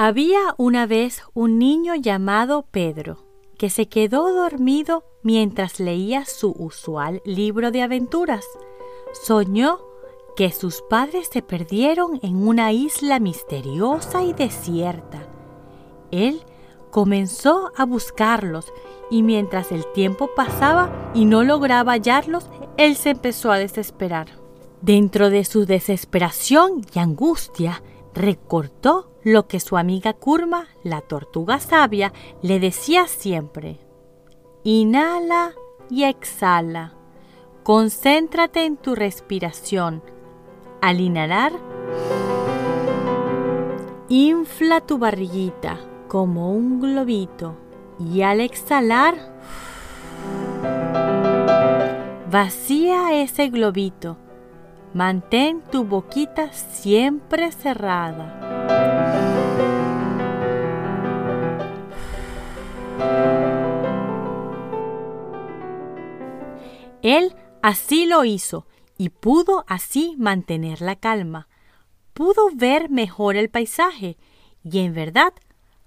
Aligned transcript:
Había 0.00 0.54
una 0.58 0.86
vez 0.86 1.24
un 1.34 1.58
niño 1.58 1.96
llamado 1.96 2.62
Pedro 2.70 3.18
que 3.58 3.68
se 3.68 3.88
quedó 3.88 4.32
dormido 4.32 5.02
mientras 5.24 5.80
leía 5.80 6.24
su 6.24 6.54
usual 6.56 7.20
libro 7.24 7.72
de 7.72 7.82
aventuras. 7.82 8.44
Soñó 9.24 9.80
que 10.36 10.52
sus 10.52 10.82
padres 10.82 11.28
se 11.32 11.42
perdieron 11.42 12.20
en 12.22 12.46
una 12.46 12.70
isla 12.70 13.18
misteriosa 13.18 14.22
y 14.22 14.34
desierta. 14.34 15.26
Él 16.12 16.42
comenzó 16.92 17.72
a 17.76 17.84
buscarlos 17.84 18.72
y 19.10 19.24
mientras 19.24 19.72
el 19.72 19.84
tiempo 19.94 20.30
pasaba 20.36 21.10
y 21.12 21.24
no 21.24 21.42
lograba 21.42 21.94
hallarlos, 21.94 22.48
él 22.76 22.94
se 22.94 23.10
empezó 23.10 23.50
a 23.50 23.58
desesperar. 23.58 24.28
Dentro 24.80 25.28
de 25.28 25.44
su 25.44 25.66
desesperación 25.66 26.82
y 26.94 27.00
angustia, 27.00 27.82
recordó 28.18 29.10
lo 29.22 29.46
que 29.46 29.60
su 29.60 29.76
amiga 29.76 30.12
Kurma, 30.12 30.66
la 30.82 31.00
tortuga 31.00 31.60
sabia, 31.60 32.12
le 32.42 32.60
decía 32.60 33.06
siempre. 33.06 33.78
Inhala 34.64 35.52
y 35.88 36.04
exhala. 36.04 36.94
Concéntrate 37.62 38.64
en 38.64 38.76
tu 38.76 38.94
respiración. 38.94 40.02
Al 40.80 41.00
inhalar, 41.00 41.52
infla 44.08 44.80
tu 44.80 44.98
barriguita 44.98 45.78
como 46.08 46.52
un 46.52 46.80
globito 46.80 47.56
y 47.98 48.22
al 48.22 48.40
exhalar, 48.40 49.14
vacía 52.30 53.20
ese 53.20 53.48
globito 53.48 54.16
Mantén 54.94 55.62
tu 55.70 55.84
boquita 55.84 56.52
siempre 56.52 57.52
cerrada. 57.52 58.34
Él 67.02 67.34
así 67.62 68.06
lo 68.06 68.24
hizo 68.24 68.66
y 68.96 69.10
pudo 69.10 69.64
así 69.68 70.16
mantener 70.18 70.80
la 70.80 70.96
calma. 70.96 71.48
Pudo 72.12 72.50
ver 72.54 72.90
mejor 72.90 73.36
el 73.36 73.50
paisaje 73.50 74.16
y 74.64 74.80
en 74.80 74.94
verdad 74.94 75.32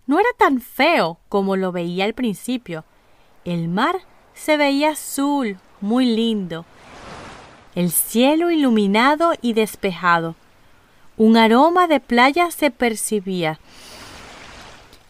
no 0.05 0.19
era 0.19 0.29
tan 0.37 0.61
feo 0.61 1.19
como 1.27 1.55
lo 1.55 1.71
veía 1.71 2.05
al 2.05 2.13
principio. 2.13 2.85
El 3.45 3.67
mar 3.67 3.97
se 4.33 4.57
veía 4.57 4.91
azul, 4.91 5.57
muy 5.81 6.05
lindo, 6.05 6.65
el 7.75 7.91
cielo 7.91 8.51
iluminado 8.51 9.33
y 9.41 9.53
despejado. 9.53 10.35
Un 11.17 11.37
aroma 11.37 11.87
de 11.87 11.99
playa 11.99 12.51
se 12.51 12.71
percibía. 12.71 13.59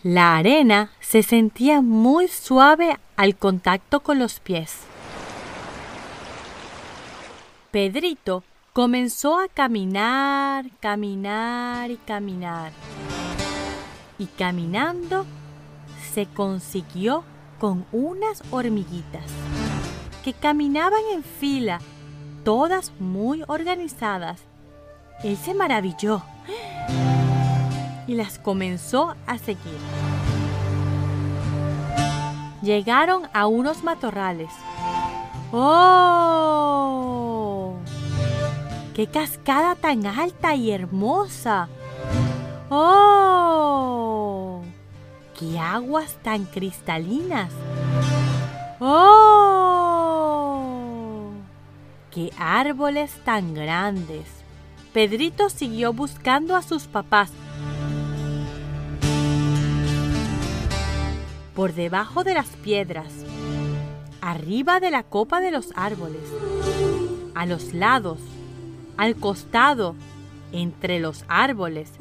La 0.03 0.35
arena 0.35 0.91
se 0.99 1.23
sentía 1.23 1.81
muy 1.81 2.27
suave 2.27 2.97
al 3.15 3.35
contacto 3.35 4.01
con 4.01 4.19
los 4.19 4.39
pies. 4.39 4.79
Pedrito 7.71 8.43
comenzó 8.73 9.39
a 9.39 9.47
caminar, 9.47 10.65
caminar 10.79 11.91
y 11.91 11.97
caminar. 11.97 12.71
Y 14.17 14.25
caminando 14.25 15.25
se 16.13 16.25
consiguió 16.25 17.23
con 17.59 17.85
unas 17.91 18.43
hormiguitas 18.51 19.23
que 20.23 20.33
caminaban 20.33 21.01
en 21.13 21.23
fila 21.23 21.79
todas 22.43 22.91
muy 22.99 23.43
organizadas. 23.47 24.41
Él 25.23 25.37
se 25.37 25.53
maravilló 25.53 26.23
y 28.07 28.15
las 28.15 28.39
comenzó 28.39 29.15
a 29.27 29.37
seguir. 29.37 29.77
Llegaron 32.61 33.29
a 33.33 33.47
unos 33.47 33.83
matorrales. 33.83 34.51
¡Oh! 35.51 36.61
¡Qué 38.93 39.07
cascada 39.07 39.75
tan 39.75 40.05
alta 40.05 40.55
y 40.55 40.71
hermosa! 40.71 41.67
¡Oh! 42.69 44.61
¡Qué 45.37 45.59
aguas 45.59 46.17
tan 46.21 46.45
cristalinas! 46.45 47.51
¡Oh! 48.79 49.50
¡Qué 52.11 52.29
árboles 52.37 53.09
tan 53.23 53.53
grandes! 53.53 54.25
Pedrito 54.91 55.49
siguió 55.49 55.93
buscando 55.93 56.57
a 56.57 56.61
sus 56.61 56.83
papás. 56.83 57.31
Por 61.55 61.73
debajo 61.73 62.25
de 62.25 62.33
las 62.33 62.47
piedras, 62.47 63.13
arriba 64.19 64.81
de 64.81 64.91
la 64.91 65.03
copa 65.03 65.39
de 65.39 65.51
los 65.51 65.69
árboles, 65.75 66.23
a 67.33 67.45
los 67.45 67.73
lados, 67.73 68.19
al 68.97 69.15
costado, 69.15 69.95
entre 70.51 70.99
los 70.99 71.23
árboles, 71.29 71.93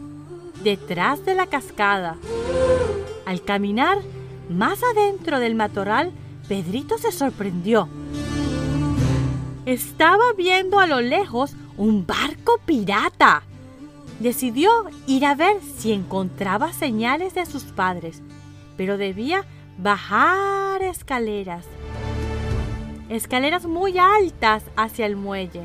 detrás 0.65 1.25
de 1.25 1.37
la 1.37 1.47
cascada. 1.47 2.17
Al 3.27 3.45
caminar 3.45 3.99
más 4.49 4.81
adentro 4.83 5.39
del 5.39 5.55
matorral, 5.55 6.11
Pedrito 6.49 6.99
se 6.99 7.13
sorprendió 7.13 7.89
estaba 9.73 10.33
viendo 10.37 10.81
a 10.81 10.87
lo 10.87 11.01
lejos 11.01 11.55
un 11.77 12.05
barco 12.07 12.59
pirata. 12.67 13.43
Decidió 14.19 14.71
ir 15.07 15.25
a 15.25 15.35
ver 15.35 15.61
si 15.79 15.93
encontraba 15.93 16.73
señales 16.73 17.35
de 17.35 17.47
sus 17.47 17.65
padres, 17.65 18.21
pero 18.77 18.99
debía 18.99 19.45
bajar 19.79 20.83
escaleras. 20.83 21.67
Escaleras 23.09 23.67
muy 23.67 23.97
altas 23.99 24.65
hacia 24.77 25.07
el 25.07 25.17
muelle. 25.17 25.63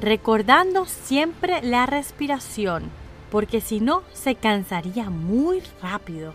Recordando 0.00 0.86
siempre 0.86 1.60
la 1.62 1.86
respiración, 1.86 2.84
porque 3.30 3.60
si 3.60 3.80
no 3.80 4.02
se 4.14 4.34
cansaría 4.34 5.10
muy 5.10 5.62
rápido. 5.82 6.32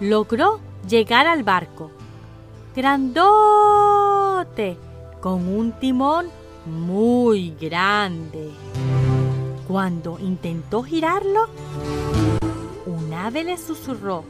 Logró 0.00 0.60
llegar 0.88 1.26
al 1.26 1.44
barco 1.44 1.90
grandote, 2.74 4.76
con 5.20 5.48
un 5.48 5.72
timón 5.78 6.26
muy 6.66 7.54
grande. 7.60 8.50
Cuando 9.68 10.18
intentó 10.18 10.82
girarlo, 10.82 11.48
un 12.86 13.12
ave 13.12 13.44
le 13.44 13.56
susurró, 13.56 14.24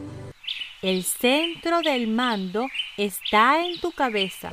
el 0.82 1.04
centro 1.04 1.80
del 1.80 2.06
mando 2.06 2.66
está 2.98 3.64
en 3.64 3.80
tu 3.80 3.92
cabeza. 3.92 4.52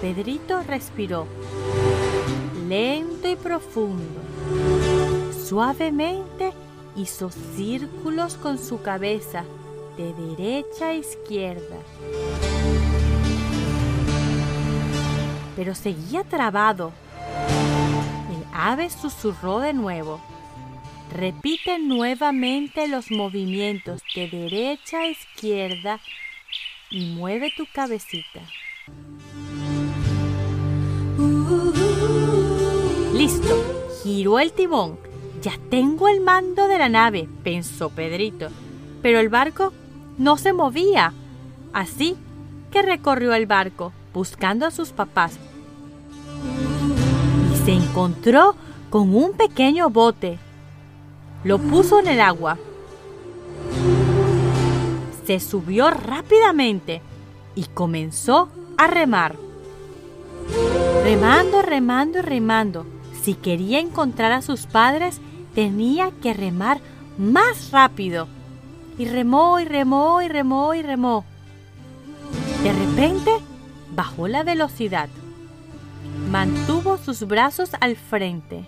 Pedrito 0.00 0.62
respiró, 0.62 1.26
lento 2.68 3.28
y 3.28 3.36
profundo. 3.36 4.20
Suavemente 5.46 6.52
hizo 6.94 7.30
círculos 7.30 8.36
con 8.36 8.58
su 8.58 8.82
cabeza 8.82 9.44
de 10.00 10.14
derecha 10.14 10.88
a 10.88 10.94
izquierda. 10.94 11.76
Pero 15.56 15.74
seguía 15.74 16.24
trabado. 16.24 16.92
El 18.30 18.44
ave 18.54 18.88
susurró 18.88 19.60
de 19.60 19.74
nuevo. 19.74 20.20
Repite 21.14 21.78
nuevamente 21.78 22.88
los 22.88 23.10
movimientos 23.10 24.00
de 24.14 24.28
derecha 24.28 25.00
a 25.00 25.08
izquierda 25.08 26.00
y 26.88 27.06
mueve 27.14 27.52
tu 27.54 27.66
cabecita. 27.72 28.40
Listo, 33.14 33.90
giró 34.02 34.38
el 34.38 34.52
timón. 34.52 34.98
Ya 35.42 35.52
tengo 35.68 36.08
el 36.08 36.20
mando 36.20 36.68
de 36.68 36.78
la 36.78 36.88
nave, 36.88 37.28
pensó 37.42 37.90
Pedrito. 37.90 38.48
Pero 39.02 39.20
el 39.20 39.28
barco 39.28 39.72
no 40.20 40.36
se 40.36 40.52
movía. 40.52 41.14
Así 41.72 42.14
que 42.70 42.82
recorrió 42.82 43.32
el 43.32 43.46
barco 43.46 43.92
buscando 44.12 44.66
a 44.66 44.70
sus 44.70 44.90
papás 44.90 45.38
y 47.52 47.64
se 47.64 47.72
encontró 47.72 48.54
con 48.90 49.14
un 49.14 49.32
pequeño 49.32 49.88
bote. 49.88 50.38
Lo 51.42 51.58
puso 51.58 52.00
en 52.00 52.08
el 52.08 52.20
agua. 52.20 52.58
Se 55.26 55.40
subió 55.40 55.90
rápidamente 55.90 57.00
y 57.54 57.64
comenzó 57.64 58.50
a 58.76 58.88
remar. 58.88 59.36
Remando, 61.02 61.62
remando 61.62 62.20
remando. 62.20 62.84
Si 63.22 63.34
quería 63.34 63.80
encontrar 63.80 64.32
a 64.32 64.42
sus 64.42 64.66
padres, 64.66 65.18
tenía 65.54 66.10
que 66.22 66.34
remar 66.34 66.80
más 67.16 67.70
rápido 67.70 68.28
y 69.00 69.06
remó 69.06 69.58
y 69.58 69.64
remó 69.64 70.20
y 70.20 70.28
remó 70.28 70.74
y 70.74 70.82
remó. 70.82 71.24
De 72.62 72.70
repente 72.70 73.30
bajó 73.92 74.28
la 74.28 74.42
velocidad. 74.42 75.08
Mantuvo 76.30 76.98
sus 76.98 77.26
brazos 77.26 77.70
al 77.80 77.96
frente. 77.96 78.66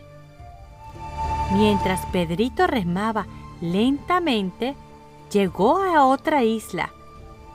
Mientras 1.52 2.06
Pedrito 2.06 2.67
remaba 2.67 3.26
lentamente, 3.61 4.75
llegó 5.31 5.82
a 5.82 6.06
otra 6.06 6.44
isla. 6.44 6.88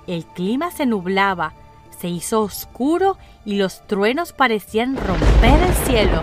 El 0.05 0.23
clima 0.27 0.69
se 0.69 0.85
nublaba, 0.85 1.53
se 1.99 2.09
hizo 2.09 2.43
oscuro 2.43 3.17
y 3.43 3.55
los 3.55 3.87
truenos 3.87 4.33
parecían 4.33 4.97
romper 4.97 5.63
el 5.63 5.73
cielo. 5.87 6.21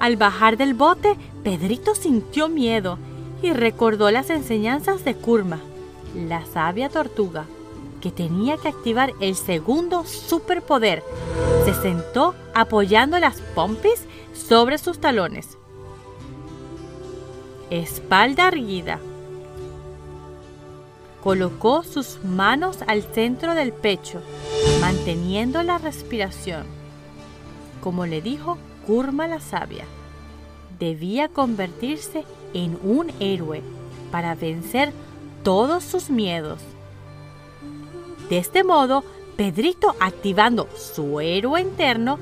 Al 0.00 0.16
bajar 0.16 0.56
del 0.56 0.72
bote, 0.72 1.14
Pedrito 1.44 1.94
sintió 1.94 2.48
miedo 2.48 2.98
y 3.42 3.52
recordó 3.52 4.10
las 4.10 4.30
enseñanzas 4.30 5.04
de 5.04 5.14
Kurma, 5.14 5.60
la 6.14 6.44
sabia 6.46 6.88
tortuga, 6.88 7.46
que 8.00 8.10
tenía 8.10 8.56
que 8.56 8.68
activar 8.68 9.12
el 9.20 9.34
segundo 9.34 10.04
superpoder. 10.04 11.02
Se 11.64 11.74
sentó 11.74 12.34
apoyando 12.54 13.18
las 13.18 13.40
pompis 13.54 14.04
sobre 14.32 14.78
sus 14.78 14.98
talones. 14.98 15.58
Espalda 17.70 18.48
erguida. 18.48 19.00
Colocó 21.22 21.82
sus 21.82 22.22
manos 22.22 22.78
al 22.86 23.02
centro 23.02 23.54
del 23.54 23.72
pecho, 23.72 24.22
manteniendo 24.80 25.64
la 25.64 25.78
respiración. 25.78 26.64
Como 27.82 28.06
le 28.06 28.22
dijo 28.22 28.58
Kurma 28.86 29.26
la 29.26 29.40
sabia, 29.40 29.84
debía 30.78 31.28
convertirse 31.28 32.24
en 32.56 32.78
un 32.82 33.12
héroe 33.20 33.62
para 34.10 34.34
vencer 34.34 34.92
todos 35.44 35.84
sus 35.84 36.08
miedos. 36.08 36.60
De 38.30 38.38
este 38.38 38.64
modo, 38.64 39.04
Pedrito, 39.36 39.94
activando 40.00 40.66
su 40.74 41.20
héroe 41.20 41.60
interno, 41.60 42.18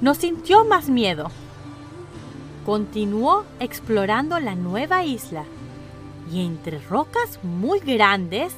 no 0.00 0.14
sintió 0.14 0.64
más 0.64 0.88
miedo. 0.88 1.30
Continuó 2.66 3.44
explorando 3.60 4.40
la 4.40 4.56
nueva 4.56 5.04
isla 5.04 5.44
y 6.32 6.44
entre 6.44 6.80
rocas 6.80 7.38
muy 7.44 7.78
grandes 7.78 8.52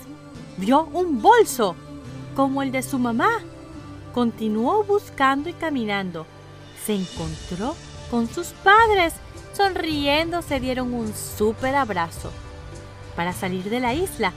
vio 0.56 0.84
un 0.92 1.20
bolso 1.20 1.76
como 2.34 2.62
el 2.62 2.72
de 2.72 2.82
su 2.82 2.98
mamá. 2.98 3.30
Continuó 4.14 4.84
buscando 4.84 5.50
y 5.50 5.52
caminando. 5.52 6.24
Se 6.84 6.94
encontró 6.94 7.76
con 8.10 8.26
sus 8.26 8.48
padres. 8.64 9.12
Sonriendo 9.52 10.42
se 10.42 10.60
dieron 10.60 10.94
un 10.94 11.12
súper 11.14 11.74
abrazo. 11.74 12.30
Para 13.16 13.32
salir 13.32 13.68
de 13.68 13.80
la 13.80 13.94
isla, 13.94 14.32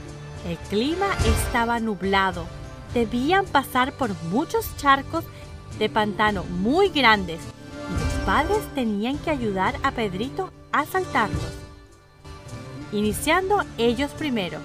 el 0.46 0.56
clima 0.68 1.06
estaba 1.24 1.80
nublado. 1.80 2.44
Debían 2.92 3.46
pasar 3.46 3.92
por 3.92 4.10
muchos 4.24 4.76
charcos 4.76 5.24
de 5.78 5.88
pantano 5.88 6.44
muy 6.44 6.90
grandes 6.90 7.40
y 7.90 8.04
los 8.04 8.24
padres 8.24 8.60
tenían 8.74 9.18
que 9.18 9.30
ayudar 9.30 9.74
a 9.82 9.92
Pedrito 9.92 10.50
a 10.72 10.84
saltarlos. 10.84 11.52
Iniciando 12.92 13.62
ellos 13.78 14.10
primero. 14.12 14.58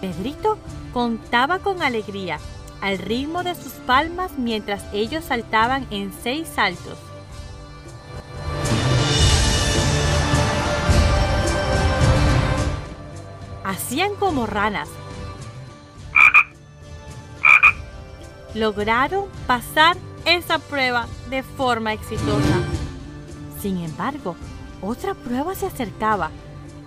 Pedrito 0.00 0.58
contaba 0.92 1.58
con 1.58 1.82
alegría 1.82 2.38
al 2.80 2.98
ritmo 2.98 3.42
de 3.42 3.54
sus 3.54 3.72
palmas 3.72 4.32
mientras 4.38 4.84
ellos 4.92 5.24
saltaban 5.24 5.86
en 5.90 6.12
seis 6.22 6.48
saltos. 6.48 6.98
Hacían 13.70 14.16
como 14.16 14.46
ranas. 14.46 14.88
Lograron 18.52 19.26
pasar 19.46 19.96
esa 20.24 20.58
prueba 20.58 21.06
de 21.28 21.44
forma 21.44 21.92
exitosa. 21.92 22.64
Sin 23.60 23.76
embargo, 23.76 24.34
otra 24.82 25.14
prueba 25.14 25.54
se 25.54 25.66
acercaba. 25.66 26.32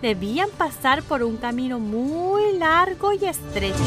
Debían 0.01 0.50
pasar 0.50 1.03
por 1.03 1.24
un 1.24 1.38
camino 1.38 1.80
muy 1.80 2.57
largo 2.57 3.13
y 3.13 3.27
estrecho. 3.27 3.77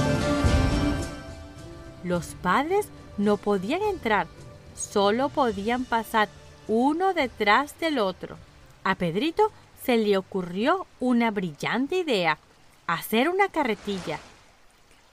Los 2.03 2.29
padres 2.41 2.89
no 3.19 3.37
podían 3.37 3.83
entrar, 3.83 4.27
solo 4.75 5.29
podían 5.29 5.85
pasar 5.85 6.31
uno 6.67 7.13
detrás 7.13 7.79
del 7.79 7.99
otro. 7.99 8.39
A 8.85 8.95
Pedrito 8.95 9.53
se 9.85 9.99
le 9.99 10.17
ocurrió 10.17 10.87
una 10.99 11.31
brillante 11.31 11.99
idea, 11.99 12.39
hacer 12.87 13.29
una 13.29 13.49
carretilla. 13.49 14.19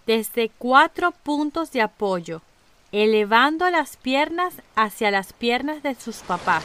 Desde 0.06 0.50
cuatro 0.50 1.12
puntos 1.12 1.72
de 1.72 1.82
apoyo, 1.82 2.42
elevando 2.92 3.70
las 3.70 3.98
piernas 3.98 4.54
hacia 4.76 5.12
las 5.12 5.34
piernas 5.34 5.82
de 5.82 5.96
sus 5.96 6.18
papás, 6.18 6.64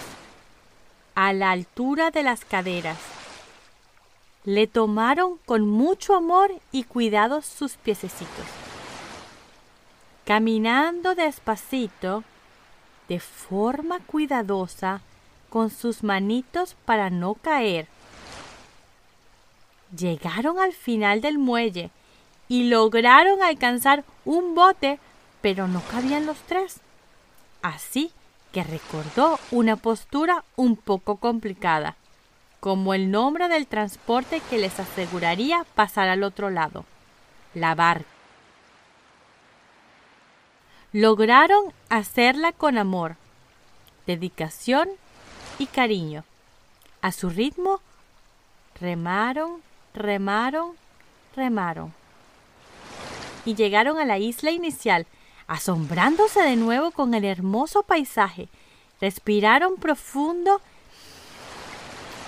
a 1.14 1.32
la 1.32 1.52
altura 1.52 2.10
de 2.10 2.22
las 2.22 2.44
caderas. 2.44 2.98
Le 4.44 4.66
tomaron 4.66 5.38
con 5.46 5.68
mucho 5.68 6.14
amor 6.14 6.52
y 6.72 6.84
cuidado 6.84 7.42
sus 7.42 7.74
piececitos. 7.74 8.46
Caminando 10.24 11.14
despacito, 11.14 12.24
de 13.08 13.20
forma 13.20 14.00
cuidadosa, 14.00 15.00
con 15.48 15.70
sus 15.70 16.02
manitos 16.02 16.76
para 16.84 17.08
no 17.08 17.34
caer. 17.34 17.88
Llegaron 19.96 20.58
al 20.58 20.72
final 20.72 21.20
del 21.20 21.38
muelle 21.38 21.90
y 22.48 22.64
lograron 22.64 23.42
alcanzar 23.42 24.04
un 24.24 24.54
bote 24.54 24.98
pero 25.40 25.68
no 25.68 25.80
cabían 25.82 26.26
los 26.26 26.38
tres. 26.38 26.80
Así 27.62 28.12
que 28.52 28.64
recordó 28.64 29.38
una 29.50 29.76
postura 29.76 30.44
un 30.56 30.76
poco 30.76 31.16
complicada, 31.16 31.96
como 32.60 32.94
el 32.94 33.10
nombre 33.10 33.48
del 33.48 33.66
transporte 33.66 34.40
que 34.48 34.58
les 34.58 34.78
aseguraría 34.80 35.64
pasar 35.74 36.08
al 36.08 36.22
otro 36.22 36.50
lado, 36.50 36.84
la 37.54 37.74
barca. 37.74 38.06
Lograron 40.92 41.72
hacerla 41.90 42.52
con 42.52 42.78
amor, 42.78 43.16
dedicación 44.06 44.88
y 45.58 45.66
cariño. 45.66 46.24
A 47.02 47.12
su 47.12 47.28
ritmo, 47.28 47.80
remaron, 48.80 49.62
remaron, 49.94 50.72
remaron. 51.34 51.92
Y 53.44 53.54
llegaron 53.54 53.98
a 53.98 54.04
la 54.04 54.18
isla 54.18 54.50
inicial, 54.50 55.06
asombrándose 55.46 56.42
de 56.42 56.56
nuevo 56.56 56.90
con 56.90 57.14
el 57.14 57.24
hermoso 57.24 57.82
paisaje. 57.82 58.48
Respiraron 59.00 59.76
profundo 59.76 60.60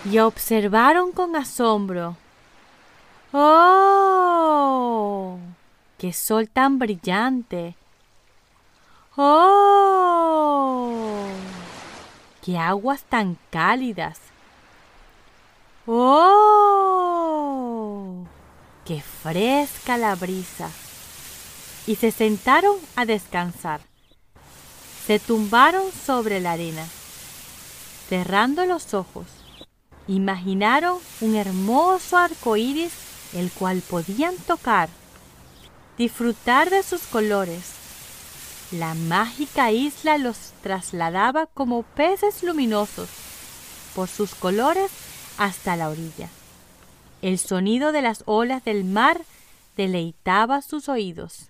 y 0.04 0.18
observaron 0.18 1.12
con 1.12 1.36
asombro. 1.36 2.16
¡Oh! 3.32 5.38
¡Qué 5.98 6.12
sol 6.12 6.48
tan 6.48 6.78
brillante! 6.78 7.74
¡Oh! 9.16 11.26
¡Qué 12.42 12.58
aguas 12.58 13.02
tan 13.02 13.36
cálidas! 13.50 14.18
¡Oh! 15.86 16.49
¡Qué 18.84 19.02
fresca 19.22 19.96
la 19.96 20.14
brisa! 20.14 20.70
y 21.86 21.96
se 21.96 22.10
sentaron 22.10 22.76
a 22.96 23.04
descansar. 23.04 23.80
Se 25.06 25.18
tumbaron 25.18 25.84
sobre 26.06 26.40
la 26.40 26.52
arena, 26.52 26.86
cerrando 28.08 28.64
los 28.66 28.94
ojos. 28.94 29.26
Imaginaron 30.06 30.98
un 31.20 31.34
hermoso 31.34 32.16
arco 32.16 32.56
iris 32.56 32.92
el 33.32 33.50
cual 33.50 33.80
podían 33.80 34.36
tocar, 34.36 34.88
disfrutar 35.96 36.70
de 36.70 36.82
sus 36.82 37.02
colores. 37.02 37.72
La 38.72 38.94
mágica 38.94 39.72
isla 39.72 40.18
los 40.18 40.36
trasladaba 40.62 41.46
como 41.46 41.82
peces 41.82 42.42
luminosos 42.42 43.08
por 43.94 44.08
sus 44.08 44.34
colores 44.34 44.90
hasta 45.38 45.76
la 45.76 45.88
orilla. 45.88 46.28
El 47.22 47.38
sonido 47.38 47.92
de 47.92 48.00
las 48.00 48.22
olas 48.26 48.64
del 48.64 48.84
mar 48.84 49.20
deleitaba 49.76 50.62
sus 50.62 50.88
oídos. 50.88 51.49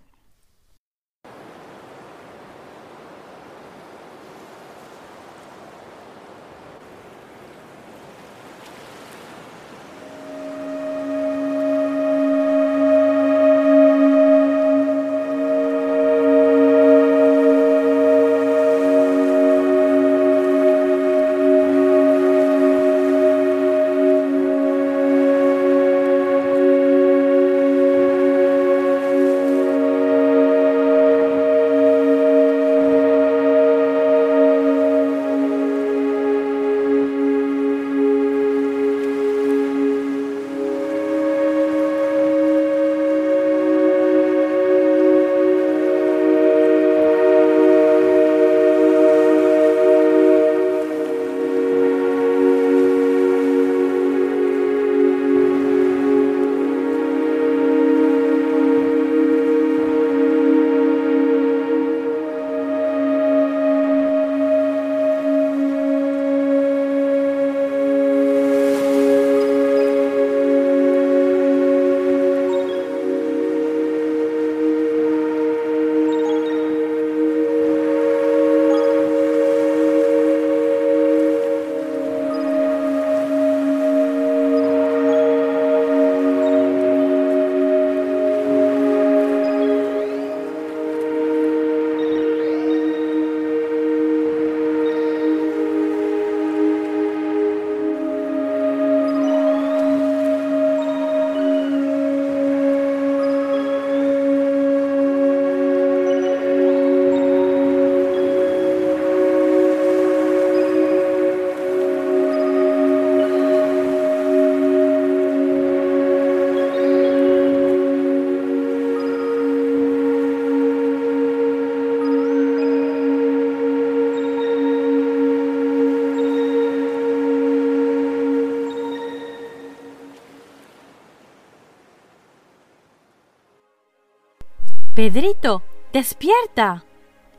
Pedrito, 135.02 135.62
despierta. 135.95 136.85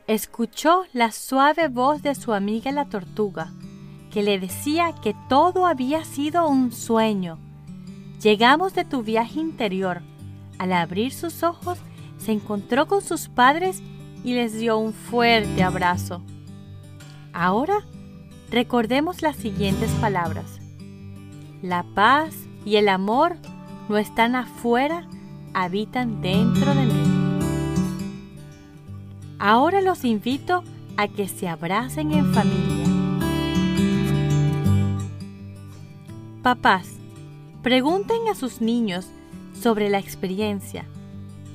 Escuchó 0.08 0.86
la 0.94 1.12
suave 1.12 1.68
voz 1.68 2.02
de 2.02 2.16
su 2.16 2.34
amiga 2.34 2.72
la 2.72 2.90
tortuga, 2.90 3.54
que 4.10 4.24
le 4.24 4.40
decía 4.40 4.96
que 5.00 5.16
todo 5.30 5.68
había 5.68 6.04
sido 6.04 6.48
un 6.48 6.72
sueño. 6.72 7.38
Llegamos 8.20 8.74
de 8.74 8.84
tu 8.84 9.04
viaje 9.04 9.40
interior. 9.40 10.02
Al 10.58 10.74
abrir 10.74 11.14
sus 11.14 11.44
ojos, 11.44 11.78
se 12.18 12.32
encontró 12.32 12.88
con 12.88 13.04
sus 13.04 13.30
padres 13.30 13.84
y 14.24 14.34
les 14.34 14.58
dio 14.58 14.80
un 14.80 14.92
fuerte 14.92 15.62
abrazo. 15.62 16.24
Ahora 17.32 17.86
recordemos 18.50 19.22
las 19.22 19.36
siguientes 19.36 19.92
palabras. 20.02 20.60
La 21.62 21.86
paz 21.94 22.34
y 22.66 22.78
el 22.78 22.90
amor 22.90 23.36
no 23.88 24.00
están 24.00 24.36
afuera, 24.36 25.08
habitan 25.54 26.24
dentro 26.24 26.74
de 26.74 26.86
mí. 26.88 27.11
Ahora 29.44 29.82
los 29.82 30.06
invito 30.06 30.64
a 30.98 31.08
que 31.08 31.28
se 31.28 31.48
abracen 31.48 32.12
en 32.12 32.32
familia. 32.32 32.86
Papás, 36.44 37.00
pregunten 37.64 38.28
a 38.30 38.36
sus 38.36 38.62
niños 38.62 39.08
sobre 39.60 39.90
la 39.90 39.98
experiencia, 39.98 40.86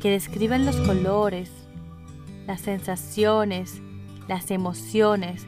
que 0.02 0.10
describan 0.10 0.66
los 0.66 0.74
colores, 0.78 1.52
las 2.48 2.60
sensaciones, 2.60 3.80
las 4.26 4.50
emociones 4.50 5.46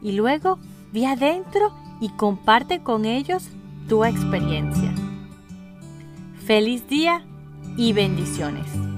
y 0.00 0.12
luego 0.12 0.60
ve 0.92 1.08
adentro 1.08 1.74
y 2.00 2.10
comparte 2.10 2.84
con 2.84 3.04
ellos 3.04 3.48
tu 3.88 4.04
experiencia. 4.04 4.94
Feliz 6.46 6.86
día 6.86 7.26
y 7.76 7.92
bendiciones. 7.94 8.89